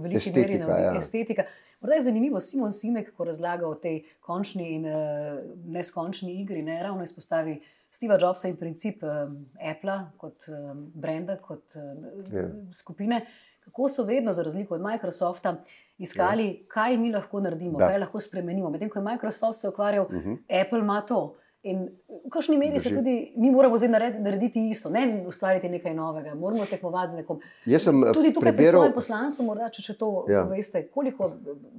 [0.03, 0.95] veliki meri na ja.
[0.99, 1.45] estetika.
[1.81, 6.75] Morda je zanimivo, Simon Sinek, ko razlaga o tej končni in uh, neskončni igri, ne
[6.83, 7.55] ravno izpostavi
[7.91, 9.31] Steva Jobsa in princip uh,
[9.71, 11.87] Apple kot uh, brenda, kot uh,
[12.27, 12.35] yeah.
[12.35, 12.73] Ja.
[12.73, 13.25] skupine,
[13.63, 15.55] kako so vedno, za razliko od Microsofta,
[15.97, 16.59] iskali, yeah.
[16.59, 16.67] Ja.
[16.67, 17.87] kaj mi lahko naredimo, da.
[17.87, 18.69] kaj lahko spremenimo.
[18.69, 20.29] Medtem ko je Microsoft se ukvarjal, uh mhm.
[20.29, 20.61] -huh.
[20.61, 21.35] Apple ima to.
[21.63, 26.33] In v kakšni meri se tudi mi moramo zdaj narediti isto, ne ustvariti nekaj novega,
[26.35, 27.37] moramo tekmovati z nekom.
[27.65, 27.77] Eh,
[28.13, 28.55] tudi tukaj preberal...
[28.57, 30.41] pri svojem poslanstvu, morda, če, če to ja.
[30.49, 31.29] veste, koliko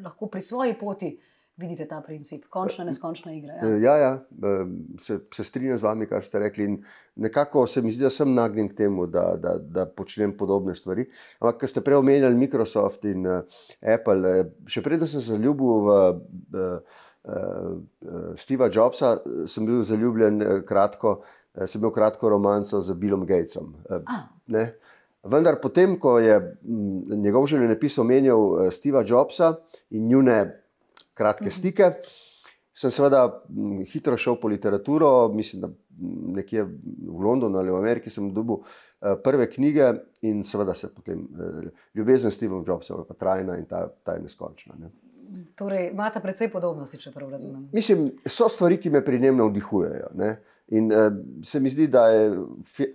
[0.05, 1.11] lahko pri svoji poti
[1.57, 3.59] vidite ta princip, končna, neskončna igra.
[3.61, 4.13] Ja, ja, ja
[5.03, 6.65] se, se strinjam z vami, kar ste rekli.
[6.65, 6.79] In
[7.17, 11.09] nekako se mi zdi, da sem nagnjen k temu, da, da, da počnem podobne stvari.
[11.41, 16.03] Ampak, ker ste prej omenjali Microsoft in uh, Apple, še predtem sem se zaljubil v.
[16.55, 17.01] Uh,
[18.37, 21.21] Steva Jobsa, sem bil zaljubljen kratko,
[21.67, 23.77] sem imel kratko romanco z Billom Gatesom.
[23.87, 24.65] Uh,
[25.23, 29.53] Vendar, potem, ko je m, njegov življenjepis omenjal Steva Jobsa
[29.95, 30.41] in njune
[31.15, 31.55] kratke mhm.
[31.55, 31.93] stike,
[32.75, 35.71] sem seveda m, hitro šel po literaturo, mislim, da
[36.41, 38.65] nekje v Londonu ali v Ameriki sem dobil
[39.23, 39.93] prve knjige
[40.27, 41.23] in seveda se potem
[41.95, 44.75] ljubezen s Stevom Jobsom, pa trajna in ta, ta je neskončna.
[44.81, 44.91] Ne.
[45.57, 47.69] Torej, imate precej podobnosti, če prav razumem.
[47.73, 50.11] Mislim, so stvari, ki me pri njem navdihujejo.
[50.21, 50.33] Ne?
[50.77, 51.09] In uh,
[51.45, 52.31] se mi zdi, da je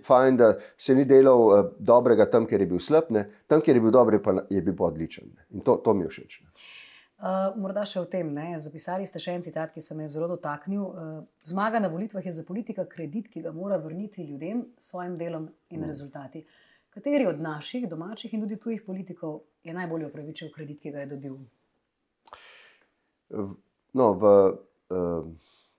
[0.06, 3.26] fajn, da se ni delal uh, dobrega tam, kjer je bil slab, ne?
[3.46, 5.30] tam, kjer je bil dober, pa je bil pa odličen.
[5.34, 5.46] Ne?
[5.54, 6.38] In to, to mi je všeč.
[7.18, 8.30] Uh, morda še o tem.
[8.34, 8.52] Ne?
[8.62, 10.82] Zapisali ste še en citat, ki se me je zelo dotaknil.
[10.86, 15.18] Uh, zmaga na volitvah je za politika kredit, ki ga mora vrniti ljudem s svojim
[15.18, 15.90] delom in mm.
[15.90, 16.44] rezultati.
[16.94, 21.10] Kateri od naših, domačih in tudi tujih politikov je najbolj upravičil kredit, ki ga je
[21.10, 21.34] dobil?
[23.30, 25.24] No, v uh,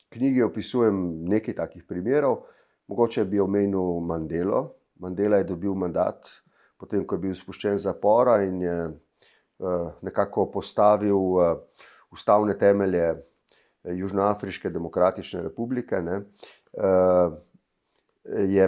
[0.10, 2.44] knjigi opisujem nekaj takih primerov.
[2.90, 4.76] Mogoče bi omenil Mandelo.
[5.00, 6.28] Mandela je dobil mandat,
[6.78, 11.54] potem ko je bil spuščen iz zapora in je uh, nekako postavil uh,
[12.12, 13.16] ustavne temelje
[13.84, 16.02] Južnoafriške demokratične republike.
[16.04, 16.18] Ne,
[18.26, 18.66] je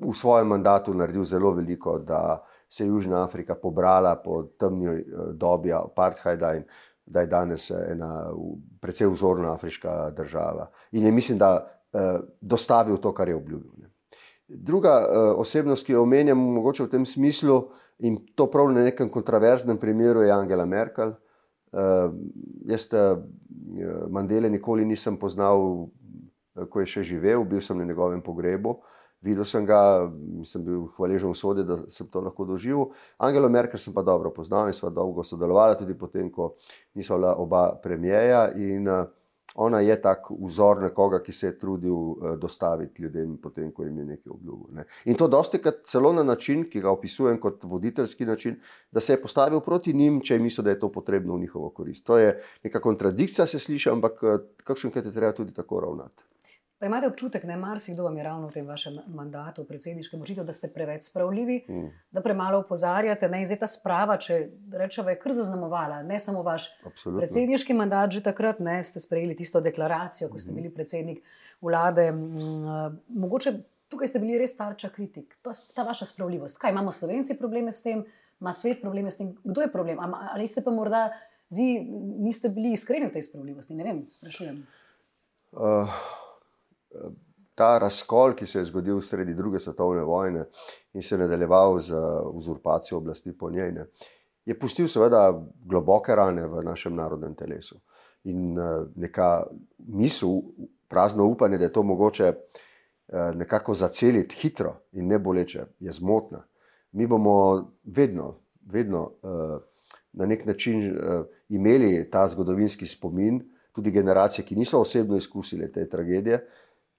[0.00, 5.72] v svojem mandatu naredil zelo veliko, da se je Južna Afrika pobrala po temni dobi
[5.72, 6.64] apartheida in
[7.10, 8.30] da je danes ena
[8.80, 10.70] precej vzorna afriška država.
[10.92, 13.70] In je, mislim, da eh, dostavil to, kar je obljubil.
[13.78, 13.90] Ne.
[14.48, 17.62] Druga eh, osebnost, ki jo omenjam, mogoče v tem smislu,
[17.98, 21.14] in to prav na nekem kontroverznem primeru, je Angela Merkel.
[21.72, 22.10] Eh,
[22.68, 23.04] jaz te
[24.08, 25.88] Mandele nikoli nisem poznal,
[26.68, 28.78] ko je še živel, bil sem na njegovem pogrebu.
[29.22, 30.06] Videl sem ga,
[30.46, 32.92] sem bil hvaležen vsodi, da sem to lahko doživel.
[33.18, 36.52] Angelo Merkel sem pa dobro poznal in sva dolgo sodelovala, tudi potem, ko
[36.94, 38.44] nisva bila oba premijeja.
[38.54, 39.08] In uh,
[39.58, 43.98] ona je tak vzor nekoga, ki se je trudil uh, dostaviti ljudem, potem, ko jim
[43.98, 44.70] je nekaj obljubil.
[44.78, 44.86] Ne.
[45.10, 48.60] In to dosti krat celo na način, ki ga opisujem kot voditeljski način,
[48.92, 51.74] da se je postavil proti njim, če je mislil, da je to potrebno v njihovo
[51.74, 52.06] korist.
[52.06, 56.28] To je neka kontradikcija, se sliši, ampak uh, kakšenkrat je treba tudi tako ravnati.
[56.78, 60.44] Pa imate občutek, da je marsikdo vam je ravno v tem vašem mandatu, predsedniškem, očitno,
[60.46, 61.86] da ste preveč spravljivi, mm.
[62.14, 63.28] da premalo upozarjate.
[63.28, 64.36] Ne, in zdaj ta sprava, če
[64.70, 67.18] rečemo, je kar zaznamovala ne samo vaš Absolutno.
[67.18, 70.60] predsedniški mandat, že takrat ne, ste sprejeli tisto deklaracijo, ko ste mhm.
[70.60, 71.24] bili predsednik
[71.60, 72.12] vlade.
[73.08, 73.56] Mogoče
[73.90, 75.34] tukaj ste bili res tarča kritik.
[75.42, 76.60] To, ta vaša spravljivost.
[76.62, 78.04] Kaj imamo slovenci probleme s tem,
[78.38, 79.34] ima svet probleme s tem?
[79.42, 79.98] Kdo je problem?
[80.14, 81.08] Ali ste pa morda
[81.50, 81.80] vi
[82.22, 83.74] niste bili iskreni v tej spravljivosti?
[83.74, 84.62] Ne vem, sprašujem.
[85.58, 85.98] Uh
[87.54, 90.44] ta razkol, ki se je zgodil sredi druge svetovne vojne
[90.94, 91.94] in se je nadaljeval z
[92.32, 93.86] uzurpacijo oblasti po njej, ne,
[94.44, 95.32] je pustil seveda
[95.66, 97.80] globoke rane v našem narodnem telesu.
[98.24, 98.56] In
[98.96, 99.46] neka
[99.78, 100.40] misel,
[100.88, 102.32] prazno upanje, da je to mogoče
[103.34, 106.44] nekako zaceliti hitro in ne boleče, je zmotna.
[106.92, 107.34] Mi bomo
[107.84, 108.38] vedno,
[108.72, 109.10] vedno
[110.12, 110.96] na nek način
[111.48, 116.46] imeli ta zgodovinski spomin, tudi generacije, ki niso osebno izkusile te tragedije,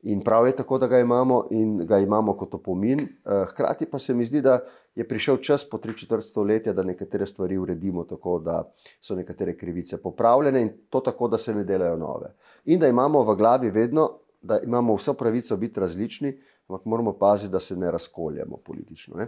[0.02, 3.00] In prav je tako, da ga imamo in ga imamo kot opomin.
[3.00, 4.60] Eh, hkrati pa se mi zdi, da
[4.96, 8.64] je prišel čas po tri četrt stoletja, da nekatere stvari uredimo tako, da
[9.02, 12.34] so nekatere krivice popravljene in to tako, da se ne delajo nove.
[12.66, 14.10] In da imamo v glavi vedno,
[14.42, 19.18] da imamo vso pravico biti različni, ampak moramo paziti, da se ne razkoljemo politično.
[19.18, 19.28] Ne?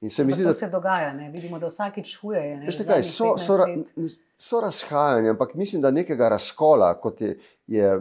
[0.00, 1.30] In se mi zdi, da se dogaja, ne?
[1.30, 2.66] vidimo, da vsakič huje.
[2.86, 3.66] Kaj, so, so, ra,
[4.38, 8.00] so razhajanja, ampak mislim, da nekega razkola, kot je, je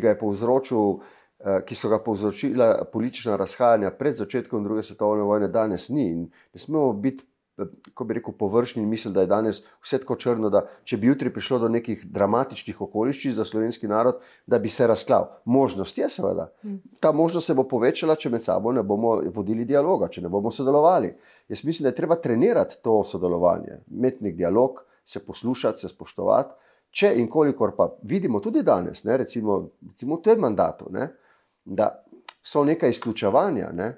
[0.00, 1.00] ki, povzročil,
[1.40, 6.08] eh, ki so ga povzročila politična razhajanja pred začetkom druge svetovne vojne, danes ni.
[6.10, 7.24] In ne smemo biti,
[7.58, 10.96] eh, ko bi rekel, površni in misliti, da je danes vse tako črno, da če
[10.96, 15.28] bi jutri prišlo do nekih dramatičnih okoliščin za slovenski narod, da bi se razklal.
[15.44, 16.52] Možnost je seveda.
[16.62, 16.80] Mm.
[17.00, 20.50] Ta možnost se bo povečala, če med sabo ne bomo vodili dialoga, če ne bomo
[20.50, 21.14] sodelovali.
[21.48, 26.54] Jaz mislim, da je treba trenirati to sodelovanje, imeti nek dialog, se poslušati, se spoštovati.
[26.92, 31.08] Če in kolikor pa vidimo tudi danes, ne, recimo, recimo v tem mandatu, ne,
[31.64, 31.88] da
[32.44, 33.88] so neka izključevanja, ne,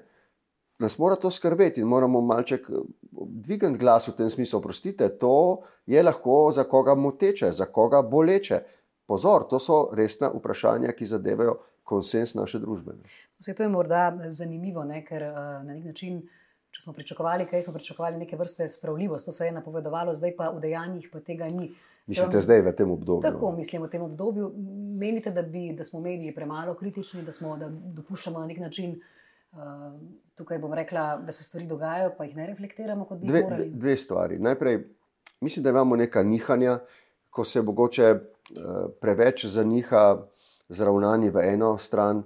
[0.79, 4.59] nas mora to skrbeti in moramo malček eh, dvigati glas v tem smislu.
[4.59, 8.61] Oprostite, to je lahko za koga moteče, za koga boleče.
[9.05, 12.95] Pozor, to so resna vprašanja, ki zadevajo konsens naše družbe.
[13.39, 16.23] Vse to je morda zanimivo, ne, ker uh, na nek način.
[16.73, 20.49] Če smo pričakovali, kaj smo pričakovali, neke vrste spravljivost, to se je napovedovalo, zdaj pa
[20.51, 21.69] v dejanjih pa tega ni.
[22.07, 23.21] Mislite, zdaj v tem obdobju?
[23.25, 24.51] Tako mislim v tem obdobju.
[24.99, 28.99] Menite, da, bi, da smo mediji premalo kritični, da, smo, da dopuščamo na nek način,
[29.53, 29.59] uh,
[30.37, 33.69] tukaj bom rekla, da se stvari dogajajo, pa jih ne reflektiramo kot bi dve, morali?
[33.73, 34.37] Dve stvari.
[34.39, 34.79] Najprej,
[35.41, 36.79] mislim, da imamo neka nihanja,
[37.29, 38.21] ko se mogoče uh,
[39.01, 40.05] preveč zaniha
[40.69, 42.23] z ravnanji v eno stran.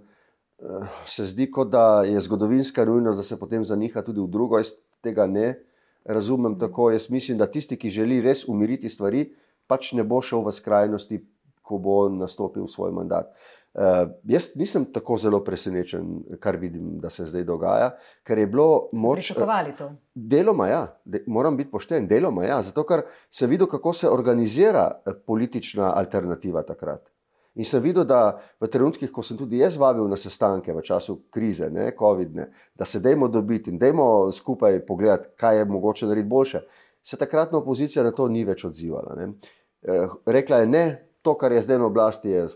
[0.59, 4.59] Uh, se zdi, kot da je zgodovinska nujnost, da se potem zaniha tudi v drugo.
[4.59, 5.53] Jaz tega ne
[6.03, 6.59] razumem mm.
[6.59, 6.91] tako.
[6.91, 9.29] Jaz mislim, da tisti, ki želi res umiriti stvari,
[9.69, 11.21] pač ne bo šel v skrajnosti,
[11.61, 13.29] ko bo nastopil svoj mandat.
[13.69, 17.91] Uh, jaz nisem tako zelo presenečen, kar vidim, da se zdaj dogaja,
[18.25, 19.19] ker je bilo moč.
[19.19, 19.91] Pričakovali to?
[20.15, 24.87] Deloma, ja, de, moram biti pošten, deloma, ja, zato ker sem videl, kako se organizira
[25.05, 27.05] eh, politična alternativa takrat.
[27.55, 31.19] In sem videl, da v trenutkih, ko sem tudi jaz vabil na sestanke v času
[31.29, 36.29] krize, ne COVID-ne, da se dajmo dobiti in dajmo skupaj pogledati, kaj je mogoče narediti
[36.29, 36.61] boljše,
[37.03, 39.15] se takratna opozicija na to ni več odzivala.
[39.17, 39.31] Ne.
[39.81, 41.05] Eh, rekla je ne.
[41.21, 42.47] To, kar je zdaj na oblasti, je,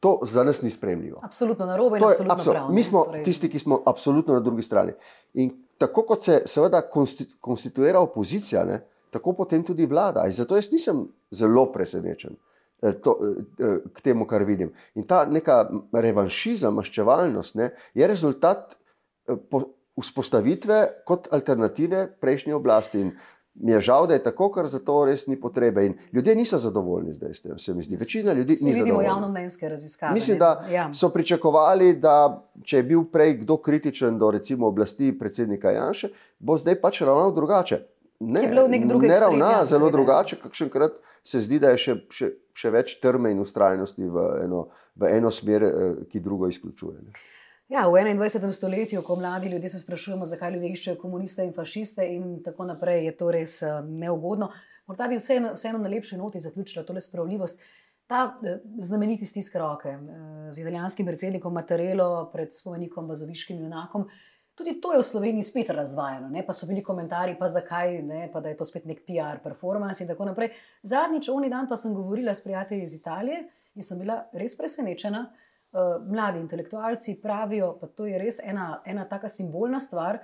[0.00, 1.20] to za nas ni sprejemljivo.
[1.22, 2.70] Absolutno na robu in absolutno absolut, prav.
[2.70, 3.24] Mi smo torej.
[3.24, 4.92] tisti, ki smo absolutno na drugi strani.
[5.34, 6.82] In tako kot se seveda
[7.40, 8.78] konstituira opozicija, ne,
[9.10, 10.22] tako potem tudi vlada.
[10.26, 12.36] In zato jaz nisem zelo presenečen
[12.82, 13.18] eh, to,
[13.58, 14.70] eh, k temu, kar vidim.
[14.94, 18.76] In ta neka revanšizem, maščevalnost ne, je rezultat
[20.00, 23.00] vzpostavitve kot alternative prejšnji oblasti.
[23.00, 23.12] In
[23.54, 25.84] Mi je žal, da je tako, ker za to res ni potrebe.
[25.86, 27.96] In ljudje niso zadovoljni zdaj s tem, se mi zdi.
[28.00, 28.72] Večina ljudi ni.
[28.72, 30.14] Vidimo javno mnenjske raziskave.
[30.14, 30.88] Mislim, da ja.
[30.94, 36.56] so pričakovali, da če je bil prej kdo kritičen do recimo oblasti predsednika Janša, bo
[36.58, 37.82] zdaj pač ravnal drugače.
[38.20, 38.42] Ne,
[39.02, 40.92] ne ravna ja, zelo drugače, kakšenkrat
[41.24, 44.66] se zdi, da je še, še, še več trme in ustrajnosti v eno,
[44.98, 46.98] v eno smer, eh, ki drugo izključuje.
[47.02, 47.12] Ne.
[47.72, 48.52] Ja, v 21.
[48.52, 53.06] stoletju, ko mladi ljudje se sprašujemo, zakaj ljudje iščejo komuniste in fašiste, in tako naprej,
[53.06, 54.50] je to res uh, neugodno.
[54.86, 57.62] Morda bi vseeno, vseeno na lepši noti zaključila tole spravljivost.
[58.12, 64.04] Ta uh, znameniti stisk roke uh, z italijanskim predsednikom Mattarello pred spomenikom Vazoviškim junakom.
[64.54, 66.44] Tudi to je v Sloveniji spet razdvajano, ne?
[66.44, 68.28] pa so bili komentarji, pa zakaj, ne?
[68.32, 70.52] pa da je to spet nek PR performance in tako naprej.
[70.82, 75.22] Zadnjič, oni dan pa sem govorila s prijatelji iz Italije In sem bila res presenečena.
[75.72, 80.18] Uh, mladi intelektualci pravijo, da to je res ena, ena taka simbolna stvar.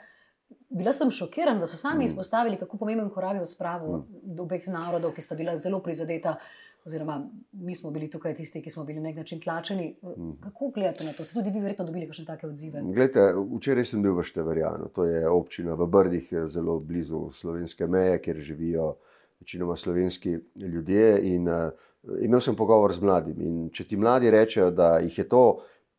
[0.69, 2.07] Bila sem šokirana, da so sami mm.
[2.11, 4.41] izpostavili, kako pomemben korak za spravo mm.
[4.45, 6.37] obeh narodov, ki sta bila zelo prizadeta.
[6.85, 7.17] Oziroma,
[7.53, 9.89] mi smo bili tukaj tisti, ki smo bili na nek način tlačeni.
[10.03, 10.37] Mm.
[10.45, 11.25] Kako gledate na to?
[11.25, 12.85] Ste tudi vi verjetno dobili kakšne take odzive?
[12.95, 18.21] Glede, včeraj sem bil v Števerjanu, to je občina v Brdih, zelo blizu slovenske meje,
[18.21, 18.95] kjer živijo
[19.41, 21.13] večinoma slovenski ljudje.
[21.35, 21.89] In, uh,
[22.21, 23.45] imel sem pogovor z mladimi.
[23.45, 25.43] In če ti mladi rečejo, da jih je to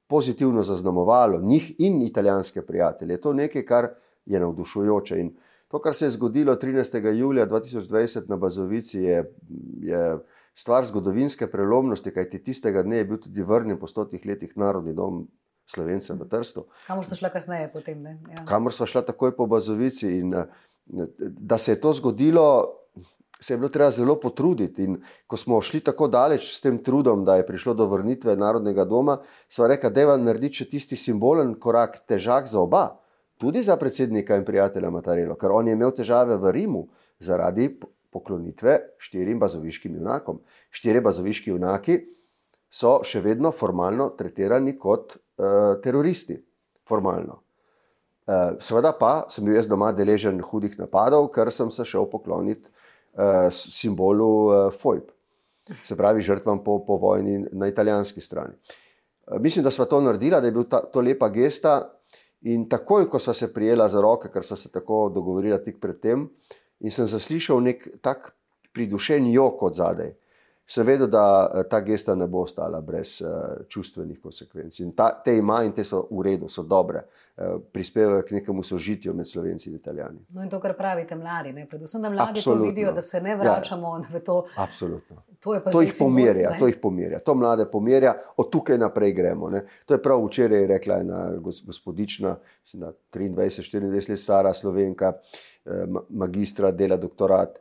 [0.09, 3.87] pozitivno zaznamovalo, njih in italijanske prijatelje, je to nekaj, kar
[4.25, 5.19] je navdušujoče.
[5.19, 5.33] In
[5.67, 7.05] to, kar se je zgodilo 13.
[7.13, 9.23] julija 2020 na Bazovici, je,
[9.81, 10.17] je
[10.55, 15.27] stvar zgodovinske prelomnosti, kajti tistega dne je bil tudi vrnjen po stotih letih narodni dom.
[15.69, 16.63] Slovence v Trstu.
[16.87, 17.99] Kamor smo šli kasneje, potem?
[18.01, 18.41] Ja.
[18.49, 20.07] Kamor smo šli takoj po Bazovici.
[20.17, 20.33] In,
[21.19, 22.78] da se je to zgodilo,
[23.39, 24.83] se je bilo treba zelo potruditi.
[24.83, 24.97] In
[25.27, 29.19] ko smo šli tako daleč s tem trudom, da je prišlo do vrnitve narodnega doma,
[29.49, 32.99] smo rekli, da je narediti še tisti simbolen korak, težak za oba
[33.39, 36.87] tudi za predsednika in prijatelja Matarelo, ker on je imel težave v Rimu
[37.23, 37.69] zaradi
[38.11, 40.41] poklonitve štirim bazoviškim junakom.
[40.75, 42.01] Štiri bazoviški junaki
[42.69, 46.35] so še vedno formalno tretirani kot uh, teroristi.
[46.89, 47.39] Formalno.
[48.27, 52.67] Uh, seveda pa sem bil jaz doma deležen hudih napadov, ker sem se šel pokloniti
[52.67, 52.88] uh,
[53.51, 55.11] simbolu uh, FOIP,
[55.83, 58.53] se pravi žrtvam po, po vojni na italijanski strani.
[59.27, 61.99] Uh, mislim, da smo to naredili, da je bila to lepa gesta,
[62.41, 65.99] In takoj, ko smo se prijela za roke, ker smo se tako dogovorili tik pred
[65.99, 66.29] tem,
[66.79, 68.31] in sem zaslišal nek tak
[68.73, 70.17] pridušen jok od zadaj, sem
[70.77, 73.29] vedel, da eh, ta gesta ne bo ostala brez uh,
[73.67, 74.79] čustvenih konsekvenc.
[74.79, 77.01] In ta, te ima in te so v redu, so dobre,
[77.37, 80.19] uh, prispevajo k nekemu sožitju med slovenci in italijani.
[80.29, 81.65] No in to, kar pravite mladi, ne?
[81.65, 82.63] predvsem da mladi Absolutno.
[82.63, 84.05] to vidijo, da se ne vračamo ja.
[84.13, 84.37] v to.
[84.55, 85.23] Absolutno.
[85.39, 89.49] To, to, jih pomirja, to jih pomirja, to mlade pomirja, od tukaj naprej gremo.
[89.49, 89.65] Ne?
[89.85, 92.35] To je prav včeraj rekla ena gospodična,
[92.73, 95.13] 23-24 let stara slovenka,
[96.09, 97.57] magistra, dela doktorat.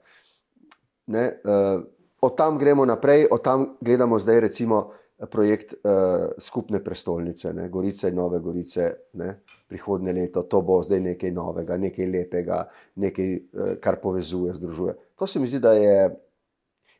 [1.06, 1.82] Ne, uh,
[2.20, 4.92] od tam gremo naprej, od tam gledamo zdaj recimo
[5.30, 11.32] projekt uh, skupne prestolnice, ne, Gorice Nove Gorice, ne, prihodnje leto, to bo zdaj nekaj
[11.34, 12.60] novega, nekaj lepega,
[12.94, 14.94] nekaj, uh, kar povezuje, združuje.
[15.18, 16.10] To se mi zdi, da je,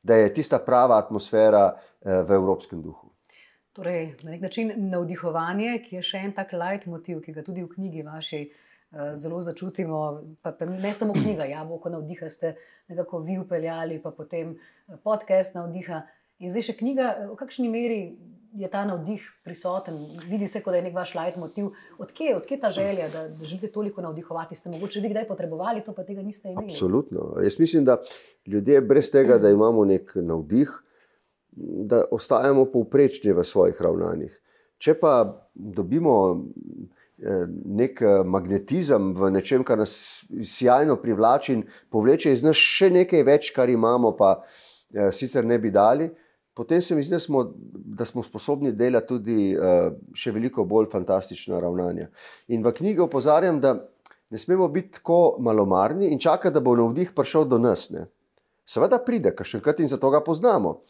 [0.03, 3.13] da je tista prava atmosfera uh, v evropskem duhu.
[3.73, 7.63] Torej, na nek način navdihovanje, ki je še en tak light motiv, ki ga tudi
[7.63, 8.68] v knjigi vaši uh, Eh,
[9.15, 10.23] zelo začutimo.
[10.43, 12.55] Pa, pa ne samo knjiga, jabolko navdiha ste
[12.89, 16.03] nekako vi upeljali, pa potem eh, podcast navdiha.
[16.39, 18.01] In zdaj še knjiga, v kakšni meri
[18.59, 19.99] je ta navdih prisoten,
[20.31, 21.73] vidi se, kot da je nek vaš light motiv.
[21.99, 24.57] Odkje je ta želja, da, želite toliko navdihovati?
[24.57, 26.71] Ste mogoče vi kdaj potrebovali to, pa tega niste imeli?
[26.71, 27.35] Absolutno.
[27.45, 27.99] Jaz mislim, da
[28.47, 30.73] ljudje brez tega, da imamo nek navdih,
[31.91, 34.33] da ostajamo povprečni v svojih ravnanjih.
[34.79, 35.13] Če pa
[35.55, 36.15] dobimo
[36.98, 36.98] Eh,
[37.65, 43.25] nek eh, magnetizem v nečem, kar nas sjajno privlači in povleče iz nas še nekaj
[43.27, 46.09] več, kar imamo, pa eh, sicer ne bi dali.
[46.55, 47.45] Potem se mi zdi, da smo,
[47.99, 49.37] da smo sposobni delati tudi
[50.19, 52.09] še veliko bolj fantastična ravnanja.
[52.51, 53.77] In v knjigi opozarjam, da
[54.35, 57.93] ne smemo biti tako malomarni in čakati, da bo navdih prišel do nas.
[57.95, 58.09] Ne.
[58.67, 60.81] Seveda pride, kar še enkrat in zato ga poznamo.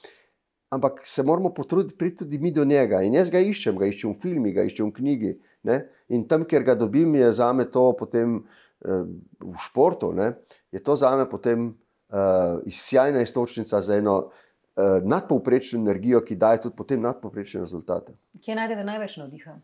[0.73, 3.03] Ampak se moramo potruditi priti tudi mi do njega.
[3.05, 5.37] In jaz ga iščem, ga iščem v filmih, ga iščem v knjigi.
[5.62, 5.81] Ne?
[6.09, 9.07] In tam, kjer ga dobim, je za me to potem uh,
[9.40, 10.33] v športu, ne?
[10.73, 16.61] je to za me potem uh, izsjajna istočnica za eno uh, nadpovprečno energijo, ki daje
[16.61, 18.14] tudi potem nadpovprečne rezultate.
[18.44, 19.59] Kje najdete največ navdiha?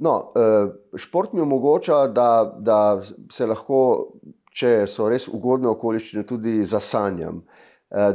[0.00, 0.32] No,
[0.96, 3.80] šport mi omogoča, da, da se lahko,
[4.56, 7.42] če so res ugodne okoliščine, tudi zasanjam.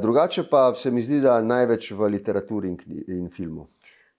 [0.02, 2.80] Drugače pa se mi zdi, da največ v literaturi in,
[3.19, 3.67] in filmu.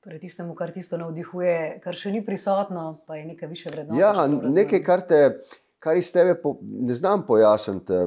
[0.06, 3.98] Torej, tistemu, kar tisto navdihuje, kar še ni prisotno, pa je nekaj više vrednote.
[3.98, 5.22] Ja, nekaj, kar, te,
[5.82, 8.04] kar iz tebe po, ne znam pojasniti,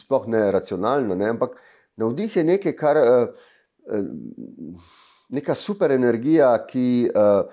[0.00, 1.58] sploh ne racionalno, ne, ampak
[2.00, 4.86] navdih je nekaj, kar je uh,
[5.28, 7.44] neka super energija, ki uh,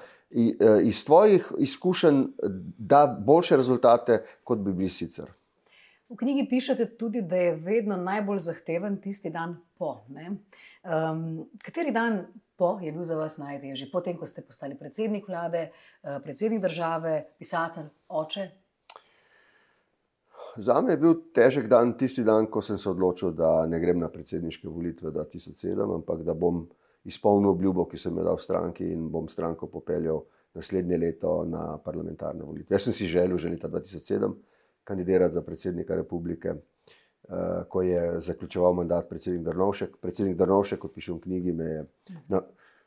[0.88, 2.24] iz tvojih izkušenj
[2.80, 5.28] da boljše rezultate, kot bi bili sicer.
[6.10, 10.00] V knjigi pišete tudi, da je vedno najbolj zahteven tisti dan po.
[10.10, 12.24] Um, kateri dan
[12.58, 17.28] po je bil za vas najtežji, potem, ko ste postali predsednik vlade, eh, predsednik države,
[17.40, 18.50] pisatelj, oče?
[20.58, 24.00] Za me je bil težek dan, tisti dan, ko sem se odločil, da ne grem
[24.00, 26.66] na predsedniške volitve 2007, ampak da bom
[27.06, 30.26] izpolnil obljubo, ki sem jo dal stranki in bom stranko popeljal
[30.58, 32.76] naslednje leto na parlamentarne volitve.
[32.76, 34.34] Jaz sem si želel že leta 2007
[34.90, 36.54] kandidirati za predsednika republike.
[37.30, 39.98] uh, ko je zaključoval mandat predsednik Drnovšek.
[40.02, 41.84] Predsednik Drnovšek, kot piše v knjigi, me je
[42.28, 42.42] na,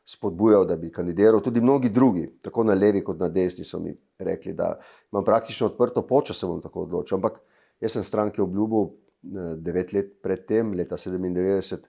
[0.06, 1.40] spodbujal, da bi kandidiral.
[1.40, 4.74] Tudi mnogi drugi, tako na levi kot na desni, so mi rekli, da
[5.12, 7.16] imam praktično odprto počo, se bom tako odločil.
[7.16, 7.38] Ampak
[7.80, 8.90] jaz sem stranke obljubil uh,
[9.56, 11.86] devet let predtem, leta 97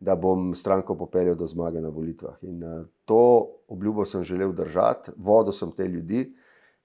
[0.00, 2.36] da bom stranko popeljal do zmage na volitvah.
[2.42, 6.30] In uh, to obljubo sem želel držati, vodil sem te ljudi.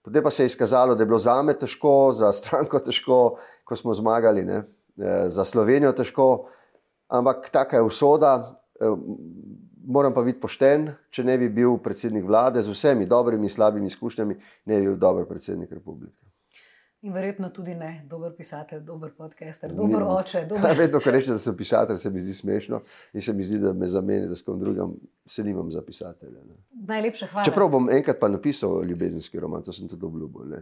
[0.05, 3.75] Potem pa se je izkazalo, da je bilo za me težko, za stranko težko, ko
[3.75, 4.45] smo zmagali?
[4.49, 4.63] Eh,
[5.27, 6.45] za Slovenijo težko,
[7.09, 8.61] ampak taka je usoda.
[8.81, 8.85] Eh,
[9.87, 13.89] moram pa biti pošten, če ne bi bil predsednik vlade z vsemi dobrimi in slabimi
[13.89, 16.24] izkušnjami, ne bi bil dober predsednik republike.
[17.05, 20.45] In verjetno tudi ne, dober pisatelj, dober podcaster, dober Ni, oče.
[20.49, 20.77] Dober...
[20.77, 22.79] Vedno, ko rečem, da sem pisatelj, se mi zdi smešno
[23.13, 26.41] in se mi zdi, da me zameni, da s kom drugim se nimam za pisatelja.
[26.47, 26.55] Ne.
[26.87, 27.45] Najlepša hvala.
[27.45, 30.57] Čeprav bom enkrat pa napisal ljubezenski roman, to sem tudi obljubil.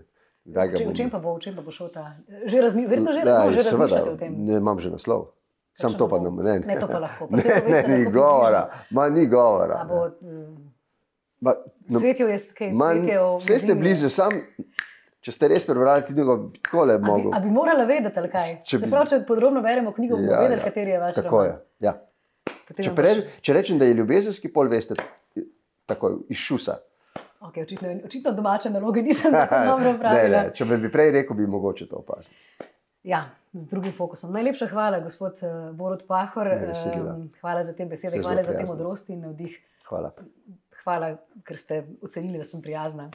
[0.46, 2.18] V čem pa bo, v čem pa bo šel ta?
[2.46, 4.36] Že razmi, verjetno že, da, že razmišljate o tem.
[4.44, 5.30] Ne, imam že naslov.
[5.74, 7.28] Sam to pa ne, ne, ne, to pa lahko.
[7.32, 9.80] Pa ne, ne, ni govora, ma ni govora.
[9.88, 10.74] Bo, mm,
[12.00, 13.38] Cvetijo je skej, cvetijo.
[13.38, 14.32] Vse ste blizu, sam
[15.24, 17.30] Če ste res prebrali knjigo, tako le bi mogli.
[17.32, 18.56] Ali bi morali vedeti, ali kaj?
[18.68, 18.90] Če, bi...
[18.92, 20.66] prav, če podrobno beremo knjigo, bomo ja, vedeli, ja.
[20.68, 21.20] kateri je vaš.
[21.22, 21.54] Tako roman.
[21.54, 21.88] je.
[21.88, 21.94] Ja.
[22.76, 23.14] Če, pre,
[23.46, 24.98] če rečem, da je ljubezenski pol, veste,
[25.88, 26.76] tako iz šusa.
[27.44, 30.44] Okay, očitno, očitno domače naloge nisem tako dobro pravila.
[30.56, 32.36] Če bi prej rekel, bi mogoče to opaziti.
[33.08, 34.32] Ja, z drugim fokusom.
[34.36, 36.48] Najlepša hvala, gospod uh, Borod Pahor.
[36.48, 39.60] Um, hvala za te besede, hvala za te modrosti in navdih.
[39.90, 40.12] Hvala.
[40.84, 41.16] Hvala,
[41.48, 43.08] ker ste ocenili, da sem prijazna.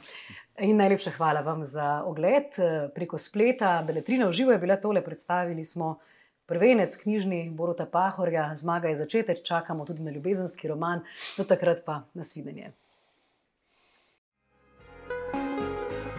[0.59, 3.83] In najlepša hvala vam za ogled eh, preko spleta.
[3.87, 5.99] Beletrina v živo je bila tole, predstavili smo
[6.49, 11.01] prvenec knjižni Borota Pahorja, zmaga je začetek, čakamo tudi na ljubezenski roman,
[11.37, 12.71] do takrat pa nasvidenje.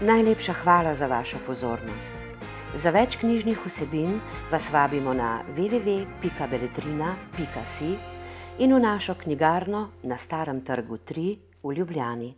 [0.00, 2.12] Najlepša hvala za vašo pozornost.
[2.74, 8.19] Za več knjižnih vsebin vas vabimo na www.beletrina.si
[8.60, 12.34] in v našo knjigarno na Starem trgu 3 v Ljubljani.